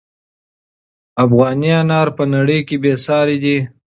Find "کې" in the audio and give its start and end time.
2.67-2.75